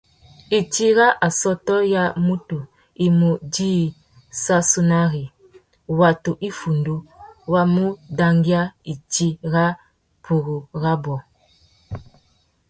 Itsi 0.57 0.85
râ 0.97 1.07
assôtô 1.27 1.75
ya 1.93 2.03
mutu 2.25 2.57
i 3.05 3.07
mú 3.17 3.29
djï 3.53 3.71
sassunari, 4.43 5.23
watu 5.99 6.31
iffundu 6.47 6.95
wa 7.51 7.61
mu 7.73 7.85
dangüia 8.17 8.61
itsi 8.93 9.27
râ 9.53 9.65
purú 10.23 10.55
rabú. 10.81 11.15